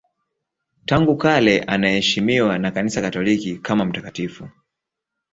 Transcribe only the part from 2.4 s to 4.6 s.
na Kanisa Katoliki kama mtakatifu.